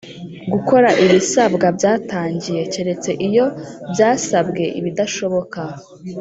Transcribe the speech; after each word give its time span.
Gukora 0.53 0.89
ibisabwa 1.03 1.67
byatangiye 1.77 2.61
keretse 2.73 3.09
iyo 3.27 3.45
byasabwe 3.91 4.63
ibidashoboka 4.79 5.61